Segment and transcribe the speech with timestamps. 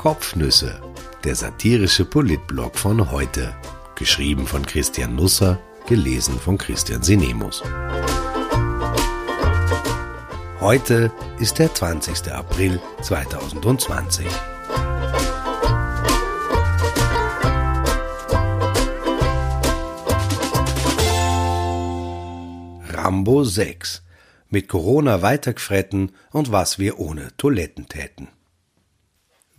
[0.00, 0.80] Kopfnüsse,
[1.24, 3.54] der satirische Politblog von heute.
[3.96, 7.62] Geschrieben von Christian Nusser, gelesen von Christian Sinemus.
[10.58, 12.32] Heute ist der 20.
[12.32, 14.26] April 2020.
[22.88, 24.02] Rambo 6.
[24.48, 28.28] Mit Corona weitergefretten und was wir ohne Toiletten täten.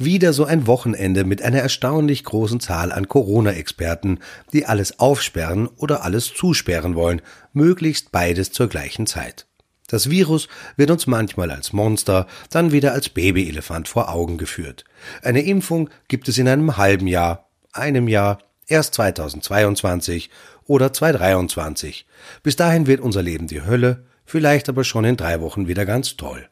[0.03, 4.17] Wieder so ein Wochenende mit einer erstaunlich großen Zahl an Corona-Experten,
[4.51, 7.21] die alles aufsperren oder alles zusperren wollen,
[7.53, 9.45] möglichst beides zur gleichen Zeit.
[9.87, 14.85] Das Virus wird uns manchmal als Monster, dann wieder als Babyelefant vor Augen geführt.
[15.21, 20.31] Eine Impfung gibt es in einem halben Jahr, einem Jahr, erst 2022
[20.65, 22.07] oder 2023.
[22.41, 26.17] Bis dahin wird unser Leben die Hölle, vielleicht aber schon in drei Wochen wieder ganz
[26.17, 26.47] toll.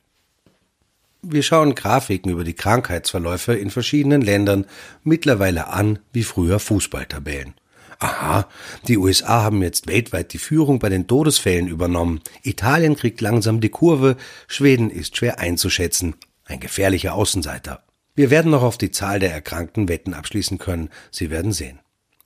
[1.22, 4.66] Wir schauen Grafiken über die Krankheitsverläufe in verschiedenen Ländern
[5.03, 7.56] mittlerweile an wie früher Fußballtabellen.
[8.00, 8.48] Aha,
[8.88, 12.22] die USA haben jetzt weltweit die Führung bei den Todesfällen übernommen.
[12.44, 14.16] Italien kriegt langsam die Kurve,
[14.47, 16.16] Schweden ist schwer einzuschätzen.
[16.45, 17.84] Ein gefährlicher Außenseiter.
[18.16, 20.90] Wir werden noch auf die Zahl der Erkrankten Wetten abschließen können.
[21.12, 21.80] Sie werden sehen.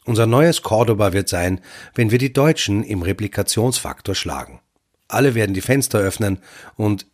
[0.05, 1.61] Unser neues Cordoba wird sein,
[1.95, 4.59] wenn wir die Deutschen im Replikationsfaktor schlagen.
[5.08, 6.39] Alle werden die Fenster öffnen
[6.75, 7.08] und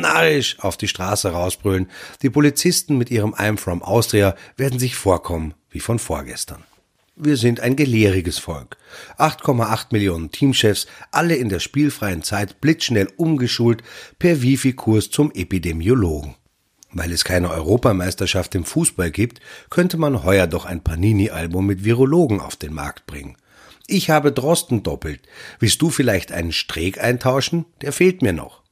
[0.00, 1.90] Narrisch auf die Straße rausbrüllen.
[2.22, 6.64] Die Polizisten mit ihrem I'm from Austria werden sich vorkommen wie von vorgestern.
[7.20, 8.76] Wir sind ein gelehriges Volk.
[9.18, 13.82] 8,8 Millionen Teamchefs, alle in der spielfreien Zeit blitzschnell umgeschult
[14.20, 16.36] per Wifi-Kurs zum Epidemiologen.
[16.92, 22.40] Weil es keine Europameisterschaft im Fußball gibt, könnte man heuer doch ein Panini-Album mit Virologen
[22.40, 23.36] auf den Markt bringen.
[23.88, 25.22] Ich habe Drosten doppelt.
[25.58, 27.66] Willst du vielleicht einen Streeck eintauschen?
[27.80, 28.62] Der fehlt mir noch.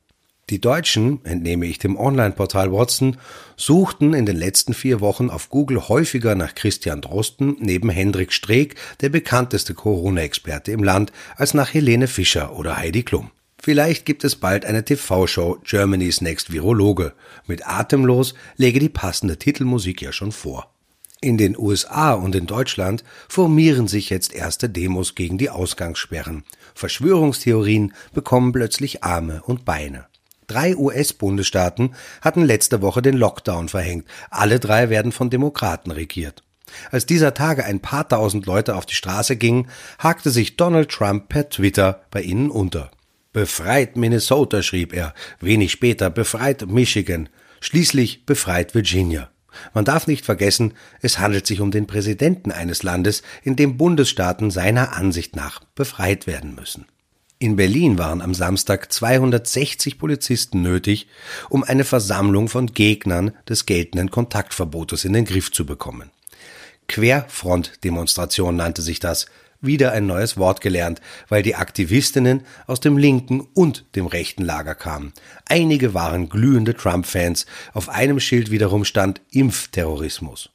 [0.49, 3.17] Die Deutschen, entnehme ich dem Online-Portal Watson,
[3.57, 8.77] suchten in den letzten vier Wochen auf Google häufiger nach Christian Drosten neben Hendrik Streeck,
[9.01, 13.33] der bekannteste Corona-Experte im Land, als nach Helene Fischer oder Heidi Klum.
[13.61, 17.15] Vielleicht gibt es bald eine TV-Show Germany's Next Virologe.
[17.49, 20.73] Mit Atemlos lege die passende Titelmusik ja schon vor.
[21.21, 26.45] In den USA und in Deutschland formieren sich jetzt erste Demos gegen die Ausgangssperren.
[26.77, 30.07] Verschwörungstheorien bekommen plötzlich Arme und Beine.
[30.47, 34.07] Drei US-Bundesstaaten hatten letzte Woche den Lockdown verhängt.
[34.31, 36.43] Alle drei werden von Demokraten regiert.
[36.91, 39.69] Als dieser Tage ein paar tausend Leute auf die Straße gingen,
[39.99, 42.91] hakte sich Donald Trump per Twitter bei ihnen unter.
[43.33, 47.29] Befreit Minnesota, schrieb er, wenig später befreit Michigan,
[47.61, 49.31] schließlich befreit Virginia.
[49.75, 54.51] Man darf nicht vergessen, es handelt sich um den Präsidenten eines Landes, in dem Bundesstaaten
[54.51, 56.87] seiner Ansicht nach befreit werden müssen.
[57.39, 61.07] In Berlin waren am Samstag 260 Polizisten nötig,
[61.51, 66.11] um eine Versammlung von Gegnern des geltenden Kontaktverbotes in den Griff zu bekommen.
[66.89, 69.27] Querfrontdemonstration nannte sich das,
[69.61, 74.75] wieder ein neues Wort gelernt, weil die Aktivistinnen aus dem linken und dem rechten Lager
[74.75, 75.13] kamen.
[75.47, 80.49] Einige waren glühende Trump-Fans, auf einem Schild wiederum stand Impfterrorismus.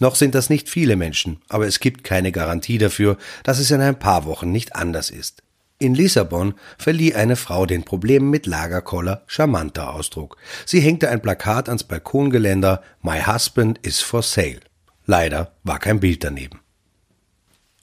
[0.00, 3.80] Noch sind das nicht viele Menschen, aber es gibt keine Garantie dafür, dass es in
[3.80, 5.42] ein paar Wochen nicht anders ist.
[5.82, 10.36] In Lissabon verlieh eine Frau den Problemen mit Lagerkoller charmanter Ausdruck.
[10.66, 14.60] Sie hängte ein Plakat ans Balkongeländer My husband is for sale.
[15.06, 16.60] Leider war kein Bild daneben.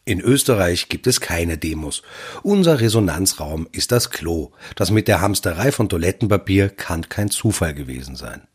[0.06, 2.03] In Österreich gibt es keine Demos.
[2.44, 4.52] Unser Resonanzraum ist das Klo.
[4.75, 8.47] Das mit der Hamsterei von Toilettenpapier kann kein Zufall gewesen sein.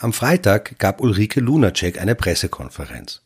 [0.00, 3.22] Am Freitag gab Ulrike Lunacek eine Pressekonferenz.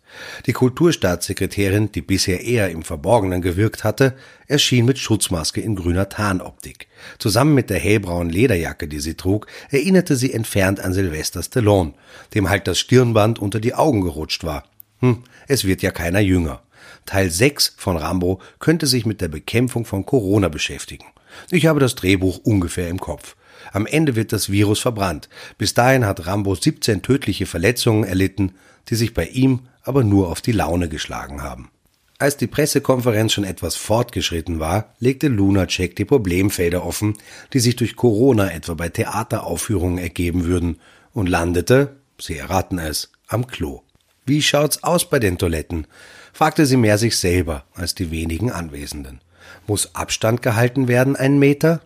[0.47, 4.15] Die Kulturstaatssekretärin, die bisher eher im Verborgenen gewirkt hatte,
[4.47, 6.89] erschien mit Schutzmaske in grüner Tarnoptik.
[7.19, 11.93] Zusammen mit der hellbraunen Lederjacke, die sie trug, erinnerte sie entfernt an Sylvester Stallone,
[12.33, 14.65] dem halt das Stirnband unter die Augen gerutscht war.
[15.01, 16.63] Hm, es wird ja keiner jünger.
[17.05, 21.05] Teil 6 von Rambo könnte sich mit der Bekämpfung von Corona beschäftigen.
[21.51, 23.37] Ich habe das Drehbuch ungefähr im Kopf.
[23.73, 25.29] Am Ende wird das Virus verbrannt.
[25.59, 28.53] Bis dahin hat Rambo 17 tödliche Verletzungen erlitten,
[28.89, 31.71] die sich bei ihm aber nur auf die Laune geschlagen haben.
[32.19, 37.15] Als die Pressekonferenz schon etwas fortgeschritten war, legte Lunacek die Problemfelder offen,
[37.53, 40.79] die sich durch Corona etwa bei Theateraufführungen ergeben würden,
[41.15, 43.83] und landete, Sie erraten es, am Klo.
[44.25, 45.89] Wie schaut's aus bei den Toiletten?
[46.33, 49.21] fragte sie mehr sich selber als die wenigen Anwesenden.
[49.67, 51.81] Muss Abstand gehalten werden, einen Meter?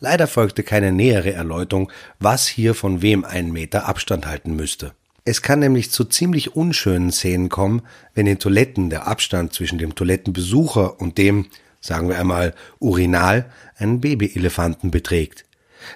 [0.00, 4.92] Leider folgte keine nähere Erläuterung, was hier von wem einen Meter Abstand halten müsste.
[5.24, 7.82] Es kann nämlich zu ziemlich unschönen Szenen kommen,
[8.14, 11.46] wenn in Toiletten der Abstand zwischen dem Toilettenbesucher und dem,
[11.80, 15.44] sagen wir einmal, Urinal einen Babyelefanten beträgt.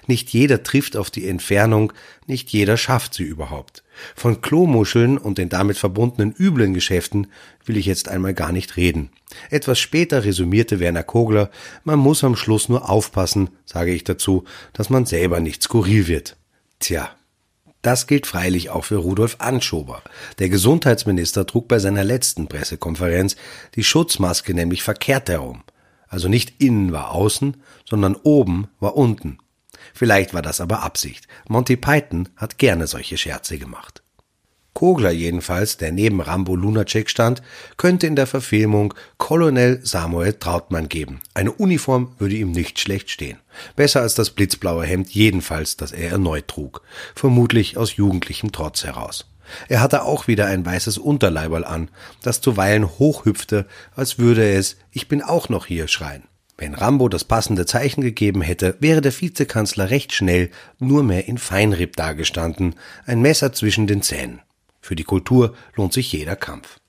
[0.05, 1.93] Nicht jeder trifft auf die Entfernung,
[2.25, 3.83] nicht jeder schafft sie überhaupt.
[4.15, 7.27] Von Klomuscheln und den damit verbundenen üblen Geschäften
[7.65, 9.09] will ich jetzt einmal gar nicht reden.
[9.49, 11.49] Etwas später resümierte Werner Kogler,
[11.83, 16.37] man muss am Schluss nur aufpassen, sage ich dazu, dass man selber nicht skurril wird.
[16.79, 17.09] Tja,
[17.81, 20.01] das gilt freilich auch für Rudolf Anschober.
[20.39, 23.35] Der Gesundheitsminister trug bei seiner letzten Pressekonferenz
[23.75, 25.63] die Schutzmaske nämlich verkehrt herum.
[26.07, 29.37] Also nicht innen war außen, sondern oben war unten.
[29.93, 31.27] Vielleicht war das aber Absicht.
[31.47, 34.01] Monty Python hat gerne solche Scherze gemacht.
[34.77, 37.41] Kogler jedenfalls, der neben Rambo Lunacek stand,
[37.77, 41.19] könnte in der Verfilmung Colonel Samuel Trautmann geben.
[41.33, 43.39] Eine Uniform würde ihm nicht schlecht stehen.
[43.75, 46.83] Besser als das blitzblaue Hemd jedenfalls, das er erneut trug.
[47.15, 49.25] Vermutlich aus jugendlichem Trotz heraus.
[49.67, 51.89] Er hatte auch wieder ein weißes Unterleiberl an,
[52.21, 56.21] das zuweilen hochhüpfte, als würde es Ich bin auch noch hier schreien.
[56.57, 60.49] Wenn Rambo das passende Zeichen gegeben hätte, wäre der Vizekanzler recht schnell
[60.79, 62.75] nur mehr in Feinripp dagestanden,
[63.05, 64.41] ein Messer zwischen den Zähnen.
[64.81, 66.79] Für die Kultur lohnt sich jeder Kampf.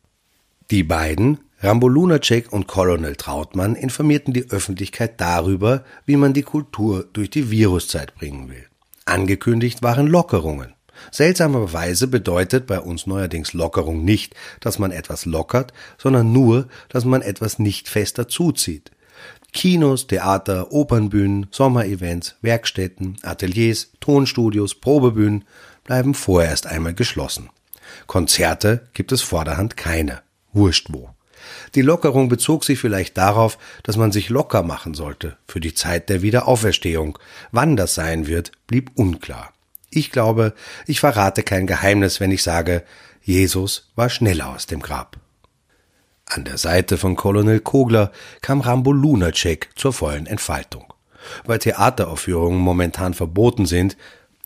[0.71, 7.07] Die beiden, Rambo Lunacek und Colonel Trautmann, informierten die Öffentlichkeit darüber, wie man die Kultur
[7.13, 8.65] durch die Viruszeit bringen will.
[9.05, 10.75] Angekündigt waren Lockerungen.
[11.11, 17.23] Seltsamerweise bedeutet bei uns neuerdings Lockerung nicht, dass man etwas lockert, sondern nur, dass man
[17.23, 18.91] etwas nicht fester zuzieht.
[19.59, 25.45] Kinos, Theater, Opernbühnen, Sommerevents, Werkstätten, Ateliers, Tonstudios, Probebühnen
[25.83, 27.51] bleiben vorerst einmal geschlossen.
[28.07, 30.23] Konzerte gibt es vorderhand keine.
[30.53, 31.11] Wurscht wo.
[31.75, 36.09] Die Lockerung bezog sich vielleicht darauf, dass man sich locker machen sollte für die Zeit
[36.09, 37.19] der Wiederauferstehung.
[37.51, 39.53] Wann das sein wird, blieb unklar.
[39.91, 40.55] Ich glaube,
[40.87, 42.85] ich verrate kein Geheimnis, wenn ich sage,
[43.25, 45.17] Jesus war schneller aus dem Grab.
[46.31, 50.93] An der Seite von Colonel Kogler kam Rambo Lunacek zur vollen Entfaltung.
[51.45, 53.97] Weil Theateraufführungen momentan verboten sind,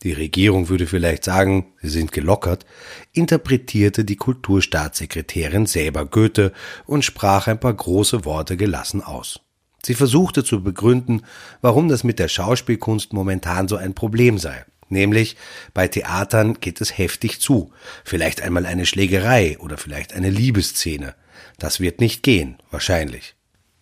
[0.02, 2.66] die Regierung würde vielleicht sagen, sie sind gelockert,
[3.12, 6.52] interpretierte die Kulturstaatssekretärin selber Goethe
[6.86, 9.40] und sprach ein paar große Worte gelassen aus.
[9.84, 11.22] Sie versuchte zu begründen,
[11.60, 14.64] warum das mit der Schauspielkunst momentan so ein Problem sei.
[14.88, 15.36] Nämlich,
[15.72, 17.72] bei Theatern geht es heftig zu.
[18.04, 21.14] Vielleicht einmal eine Schlägerei oder vielleicht eine Liebesszene.
[21.58, 23.34] Das wird nicht gehen, wahrscheinlich.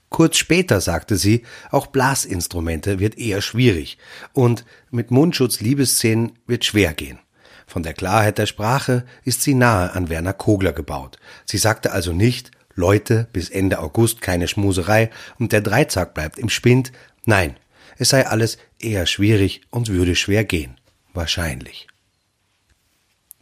[0.08, 3.96] Kurz später sagte sie, auch Blasinstrumente wird eher schwierig
[4.32, 7.20] und mit Mundschutz Liebesszenen wird schwer gehen.
[7.66, 11.18] Von der Klarheit der Sprache ist sie nahe an Werner Kogler gebaut.
[11.46, 16.48] Sie sagte also nicht, Leute, bis Ende August keine Schmuserei und der Dreizack bleibt im
[16.48, 16.90] Spind.
[17.24, 17.56] Nein,
[17.96, 20.80] es sei alles eher schwierig und würde schwer gehen.
[21.14, 21.86] Wahrscheinlich.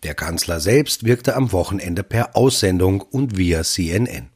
[0.05, 4.29] Der Kanzler selbst wirkte am Wochenende per Aussendung und via CNN.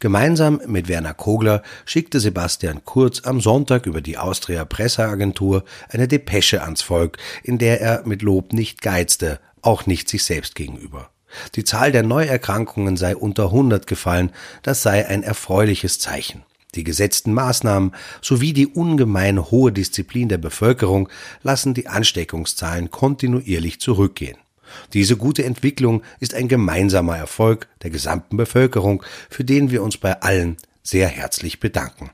[0.00, 6.62] Gemeinsam mit Werner Kogler schickte Sebastian Kurz am Sonntag über die Austria Presseagentur eine Depesche
[6.62, 11.10] ans Volk, in der er mit Lob nicht geizte, auch nicht sich selbst gegenüber.
[11.54, 14.32] Die Zahl der Neuerkrankungen sei unter 100 gefallen,
[14.62, 16.42] das sei ein erfreuliches Zeichen.
[16.74, 21.08] Die gesetzten Maßnahmen sowie die ungemein hohe Disziplin der Bevölkerung
[21.42, 24.38] lassen die Ansteckungszahlen kontinuierlich zurückgehen.
[24.92, 30.20] Diese gute Entwicklung ist ein gemeinsamer Erfolg der gesamten Bevölkerung, für den wir uns bei
[30.20, 32.10] allen sehr herzlich bedanken.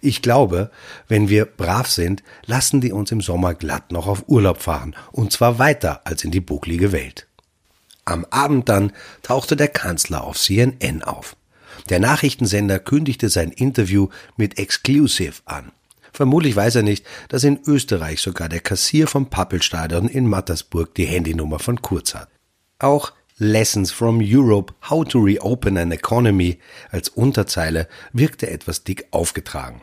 [0.00, 0.70] Ich glaube,
[1.06, 5.32] wenn wir brav sind, lassen die uns im Sommer glatt noch auf Urlaub fahren, und
[5.32, 7.26] zwar weiter als in die bucklige Welt.
[8.04, 8.92] Am Abend dann
[9.22, 11.36] tauchte der Kanzler auf CNN auf.
[11.90, 15.72] Der Nachrichtensender kündigte sein Interview mit Exclusive an.
[16.18, 21.04] Vermutlich weiß er nicht, dass in Österreich sogar der Kassier vom Pappelstadion in Mattersburg die
[21.04, 22.28] Handynummer von Kurz hat.
[22.80, 26.58] Auch Lessons from Europe, How to Reopen an Economy
[26.90, 29.82] als Unterzeile wirkte etwas dick aufgetragen.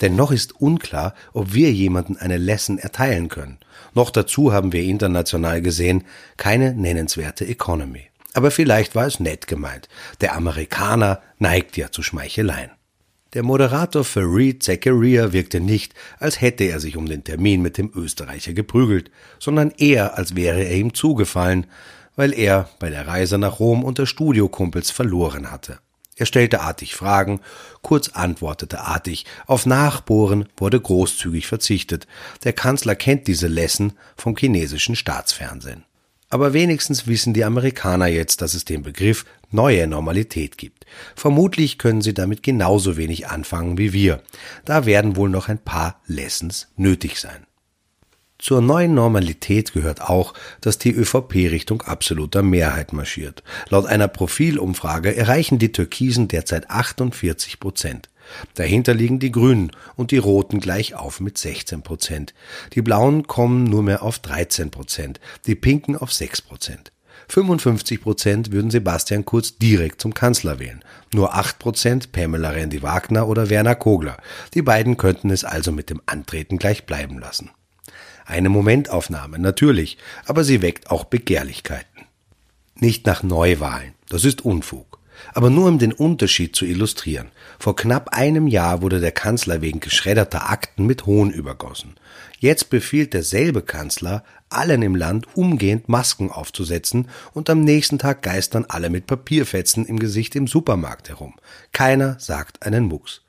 [0.00, 3.58] Denn noch ist unklar, ob wir jemanden eine Lesson erteilen können.
[3.94, 6.02] Noch dazu haben wir international gesehen
[6.36, 8.08] keine nennenswerte Economy.
[8.34, 9.88] Aber vielleicht war es nett gemeint.
[10.20, 12.72] Der Amerikaner neigt ja zu Schmeicheleien.
[13.34, 17.90] Der Moderator Fareed Zakaria wirkte nicht, als hätte er sich um den Termin mit dem
[17.94, 21.66] Österreicher geprügelt, sondern eher, als wäre er ihm zugefallen,
[22.14, 25.80] weil er bei der Reise nach Rom unter Studiokumpels verloren hatte.
[26.14, 27.40] Er stellte artig Fragen,
[27.82, 32.06] kurz antwortete artig, auf Nachbohren wurde großzügig verzichtet.
[32.44, 35.84] Der Kanzler kennt diese Lessen vom chinesischen Staatsfernsehen.
[36.28, 40.84] Aber wenigstens wissen die Amerikaner jetzt, dass es den Begriff neue Normalität gibt.
[41.14, 44.22] Vermutlich können sie damit genauso wenig anfangen wie wir.
[44.64, 47.46] Da werden wohl noch ein paar Lessons nötig sein.
[48.38, 53.42] Zur neuen Normalität gehört auch, dass die ÖVP Richtung absoluter Mehrheit marschiert.
[53.70, 58.10] Laut einer Profilumfrage erreichen die Türkisen derzeit 48 Prozent.
[58.54, 62.34] Dahinter liegen die Grünen und die Roten gleich auf mit 16 Prozent.
[62.74, 66.92] Die Blauen kommen nur mehr auf 13 Prozent, die Pinken auf 6 Prozent.
[67.28, 70.84] 55 Prozent würden Sebastian Kurz direkt zum Kanzler wählen.
[71.12, 74.16] Nur 8 Prozent Pamela Rendi-Wagner oder Werner Kogler.
[74.54, 77.50] Die beiden könnten es also mit dem Antreten gleich bleiben lassen.
[78.24, 82.06] Eine Momentaufnahme, natürlich, aber sie weckt auch Begehrlichkeiten.
[82.74, 84.95] Nicht nach Neuwahlen, das ist Unfug.
[85.32, 87.28] Aber nur um den Unterschied zu illustrieren.
[87.58, 91.94] Vor knapp einem Jahr wurde der Kanzler wegen geschredderter Akten mit Hohn übergossen.
[92.38, 98.66] Jetzt befiehlt derselbe Kanzler, allen im Land umgehend Masken aufzusetzen und am nächsten Tag geistern
[98.68, 101.34] alle mit Papierfetzen im Gesicht im Supermarkt herum.
[101.72, 103.22] Keiner sagt einen Mucks.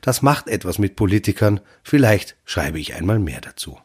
[0.00, 3.78] Das macht etwas mit Politikern, vielleicht schreibe ich einmal mehr dazu.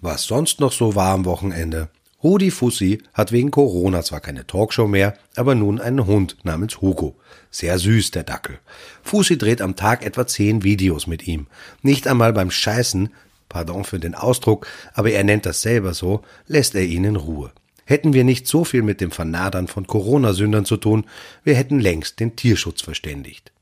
[0.00, 1.88] Was sonst noch so war am Wochenende?
[2.22, 7.16] Rudi Fussi hat wegen Corona zwar keine Talkshow mehr, aber nun einen Hund namens Hugo.
[7.50, 8.58] Sehr süß, der Dackel.
[9.02, 11.46] Fussi dreht am Tag etwa zehn Videos mit ihm.
[11.82, 13.10] Nicht einmal beim Scheißen,
[13.48, 17.52] pardon für den Ausdruck, aber er nennt das selber so, lässt er ihn in Ruhe.
[17.84, 21.04] Hätten wir nicht so viel mit dem Vernadern von Corona-Sündern zu tun,
[21.44, 23.52] wir hätten längst den Tierschutz verständigt.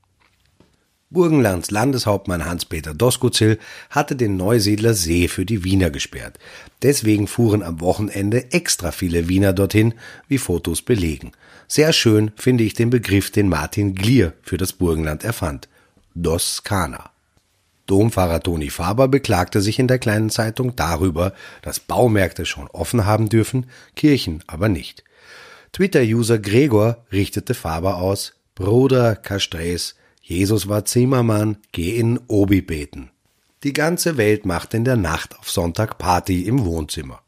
[1.11, 3.59] Burgenlands Landeshauptmann Hans-Peter Doskozil
[3.91, 6.39] hatte den Neusiedler See für die Wiener gesperrt.
[6.81, 9.93] Deswegen fuhren am Wochenende extra viele Wiener dorthin,
[10.27, 11.31] wie Fotos belegen.
[11.67, 15.69] Sehr schön finde ich den Begriff, den Martin Glier für das Burgenland erfand.
[16.15, 17.11] Doskana.
[17.85, 23.29] Domfahrer Toni Faber beklagte sich in der kleinen Zeitung darüber, dass Baumärkte schon offen haben
[23.29, 25.03] dürfen, Kirchen aber nicht.
[25.71, 29.95] Twitter-User Gregor richtete Faber aus, Bruder Castres,
[30.27, 33.11] Jesus war Zimmermann, geh in Obi beten.
[33.63, 37.21] Die ganze Welt macht in der Nacht auf Sonntag Party im Wohnzimmer.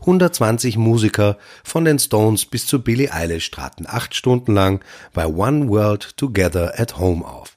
[0.00, 4.84] 120 Musiker von den Stones bis zu Billie Eilish traten acht Stunden lang
[5.14, 7.56] bei One World Together at Home auf.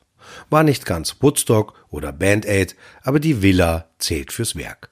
[0.50, 4.90] War nicht ganz Woodstock oder Band Aid, aber die Villa zählt fürs Werk.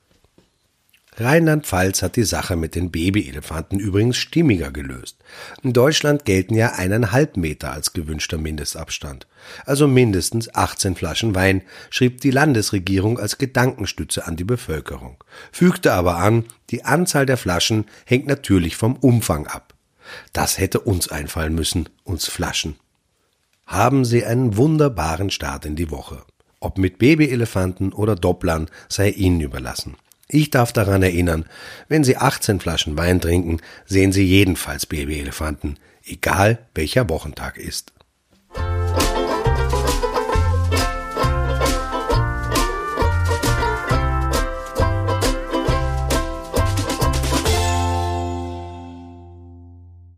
[1.18, 5.18] Rheinland-Pfalz hat die Sache mit den Babyelefanten übrigens stimmiger gelöst.
[5.64, 9.26] In Deutschland gelten ja eineinhalb Meter als gewünschter Mindestabstand.
[9.66, 15.24] Also mindestens 18 Flaschen Wein, schrieb die Landesregierung als Gedankenstütze an die Bevölkerung.
[15.54, 19.74] Fügte aber an, die Anzahl der Flaschen hängt natürlich vom Umfang ab.
[20.34, 22.76] Das hätte uns einfallen müssen, uns Flaschen.
[23.66, 26.24] Haben Sie einen wunderbaren Start in die Woche.
[26.60, 29.96] Ob mit Babyelefanten oder Dopplern sei Ihnen überlassen.
[30.28, 31.46] Ich darf daran erinnern,
[31.88, 37.95] wenn Sie 18 Flaschen Wein trinken, sehen Sie jedenfalls Babyelefanten, egal welcher Wochentag ist.